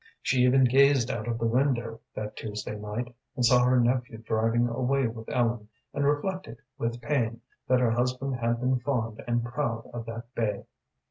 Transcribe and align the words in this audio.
She 0.23 0.41
even 0.41 0.63
gazed 0.63 1.11
out 1.11 1.27
of 1.27 1.37
the 1.37 1.45
window, 1.45 1.99
that 2.15 2.35
Tuesday 2.35 2.75
night, 2.75 3.13
and 3.35 3.45
saw 3.45 3.63
her 3.65 3.79
nephew 3.79 4.17
driving 4.17 4.67
away 4.67 5.05
with 5.05 5.29
Ellen, 5.29 5.69
and 5.93 6.03
reflected, 6.07 6.57
with 6.79 6.99
pain, 7.03 7.41
that 7.67 7.79
her 7.81 7.91
husband 7.91 8.37
had 8.37 8.59
been 8.59 8.79
fond 8.79 9.23
and 9.27 9.43
proud 9.45 9.85
of 9.93 10.07
that 10.07 10.33
bay. 10.33 10.65